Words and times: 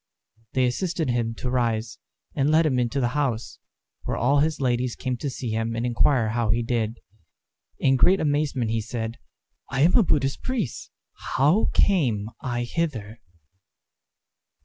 They 0.53 0.65
assisted 0.65 1.11
him 1.11 1.35
to 1.35 1.51
rise, 1.51 1.99
and 2.33 2.49
led 2.49 2.65
him 2.65 2.79
into 2.79 2.99
the 2.99 3.09
house, 3.09 3.59
where 4.01 4.17
all 4.17 4.39
his 4.39 4.59
ladies 4.59 4.95
came 4.95 5.15
to 5.17 5.29
see 5.29 5.51
him 5.51 5.75
and 5.75 5.85
inquire 5.85 6.29
how 6.29 6.49
he 6.49 6.63
did. 6.63 6.97
In 7.77 7.97
great 7.97 8.19
amazement 8.19 8.71
he 8.71 8.81
said, 8.81 9.19
"I 9.69 9.81
am 9.81 9.93
a 9.95 10.01
Buddhist 10.01 10.41
priest. 10.41 10.89
How 11.35 11.69
came 11.75 12.31
I 12.41 12.63
hither?" 12.63 13.19